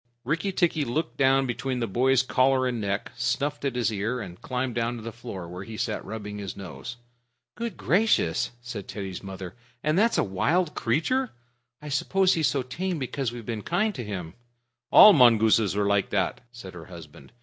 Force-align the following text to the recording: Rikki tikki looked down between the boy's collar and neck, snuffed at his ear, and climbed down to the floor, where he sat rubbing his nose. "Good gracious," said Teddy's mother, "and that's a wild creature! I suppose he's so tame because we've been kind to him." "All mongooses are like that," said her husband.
Rikki 0.25 0.51
tikki 0.51 0.83
looked 0.83 1.17
down 1.17 1.45
between 1.45 1.79
the 1.79 1.85
boy's 1.85 2.23
collar 2.23 2.65
and 2.65 2.81
neck, 2.81 3.11
snuffed 3.15 3.63
at 3.63 3.75
his 3.75 3.93
ear, 3.93 4.19
and 4.19 4.41
climbed 4.41 4.73
down 4.73 4.95
to 4.95 5.03
the 5.03 5.11
floor, 5.11 5.47
where 5.47 5.63
he 5.63 5.77
sat 5.77 6.03
rubbing 6.03 6.39
his 6.39 6.57
nose. 6.57 6.97
"Good 7.53 7.77
gracious," 7.77 8.49
said 8.61 8.87
Teddy's 8.87 9.21
mother, 9.21 9.53
"and 9.83 9.99
that's 9.99 10.17
a 10.17 10.23
wild 10.23 10.73
creature! 10.73 11.29
I 11.83 11.89
suppose 11.89 12.33
he's 12.33 12.47
so 12.47 12.63
tame 12.63 12.97
because 12.97 13.31
we've 13.31 13.45
been 13.45 13.61
kind 13.61 13.93
to 13.93 14.03
him." 14.03 14.33
"All 14.89 15.13
mongooses 15.13 15.75
are 15.75 15.85
like 15.85 16.09
that," 16.09 16.41
said 16.51 16.73
her 16.73 16.85
husband. 16.85 17.31